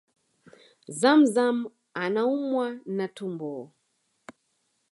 ZamZam 0.99 1.57
anaumwa 2.03 2.67
na 2.97 3.05
tumbo 3.15 3.51